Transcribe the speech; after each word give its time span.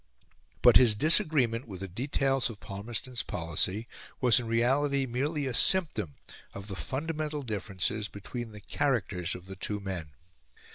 But 0.63 0.77
his 0.77 0.95
disagreement 0.95 1.67
with 1.67 1.81
the 1.81 1.87
details 1.87 2.49
of 2.49 2.59
Palmerston's 2.59 3.21
policy 3.21 3.87
was 4.19 4.39
in 4.39 4.47
reality 4.47 5.05
merely 5.05 5.45
a 5.45 5.53
symptom 5.53 6.15
of 6.55 6.69
the 6.69 6.75
fundamental 6.75 7.43
differences 7.43 8.07
between 8.07 8.51
the 8.51 8.61
characters 8.61 9.35
of 9.35 9.45
the 9.45 9.55
two 9.55 9.79
men. 9.79 10.09